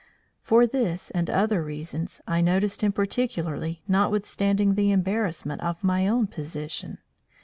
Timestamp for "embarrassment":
4.91-5.61